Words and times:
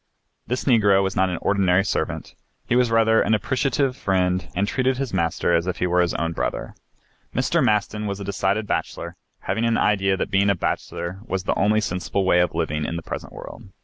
This 0.47 0.63
Negro 0.65 1.03
was 1.03 1.15
not 1.15 1.29
an 1.29 1.37
ordinary 1.43 1.85
servant; 1.85 2.33
he 2.67 2.75
was 2.75 2.89
rather 2.89 3.21
an 3.21 3.35
appreciative 3.35 3.95
friend 3.95 4.47
and 4.55 4.67
treated 4.67 4.97
his 4.97 5.13
master 5.13 5.53
as 5.55 5.67
if 5.67 5.77
he 5.77 5.85
were 5.85 6.01
his 6.01 6.15
own 6.15 6.31
brother. 6.33 6.73
Mr. 7.35 7.63
Maston 7.63 8.07
was 8.07 8.19
a 8.19 8.23
decided 8.23 8.65
bachelor, 8.65 9.15
having 9.41 9.63
an 9.63 9.77
idea 9.77 10.17
that 10.17 10.31
being 10.31 10.49
a 10.49 10.55
bachelor 10.55 11.19
was 11.27 11.43
the 11.43 11.53
only 11.53 11.81
sensible 11.81 12.25
way 12.25 12.39
of 12.39 12.55
living 12.55 12.83
in 12.83 12.95
the 12.95 13.03
present 13.03 13.31
world. 13.31 13.65